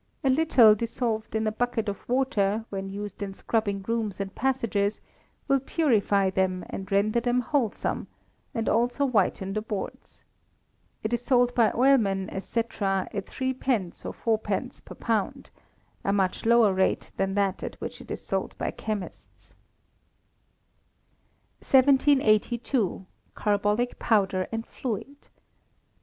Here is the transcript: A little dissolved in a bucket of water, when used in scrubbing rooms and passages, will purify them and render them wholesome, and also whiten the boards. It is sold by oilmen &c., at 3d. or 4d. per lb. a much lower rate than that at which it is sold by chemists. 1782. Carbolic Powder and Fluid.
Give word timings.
A 0.23 0.31
little 0.31 0.73
dissolved 0.73 1.35
in 1.35 1.45
a 1.45 1.51
bucket 1.51 1.87
of 1.87 2.09
water, 2.09 2.65
when 2.71 2.89
used 2.89 3.21
in 3.21 3.35
scrubbing 3.35 3.83
rooms 3.87 4.19
and 4.19 4.33
passages, 4.33 4.99
will 5.47 5.59
purify 5.59 6.31
them 6.31 6.65
and 6.71 6.91
render 6.91 7.19
them 7.19 7.41
wholesome, 7.41 8.07
and 8.55 8.67
also 8.67 9.05
whiten 9.05 9.53
the 9.53 9.61
boards. 9.61 10.23
It 11.03 11.13
is 11.13 11.23
sold 11.23 11.53
by 11.53 11.71
oilmen 11.73 12.29
&c., 12.41 12.59
at 12.61 12.69
3d. 12.71 14.03
or 14.03 14.39
4d. 14.39 14.85
per 14.85 14.95
lb. 14.95 15.49
a 16.03 16.11
much 16.11 16.47
lower 16.47 16.73
rate 16.73 17.11
than 17.17 17.35
that 17.35 17.61
at 17.61 17.75
which 17.79 18.01
it 18.01 18.09
is 18.09 18.25
sold 18.25 18.57
by 18.57 18.71
chemists. 18.71 19.53
1782. 21.59 23.05
Carbolic 23.35 23.99
Powder 23.99 24.47
and 24.51 24.65
Fluid. 24.65 25.27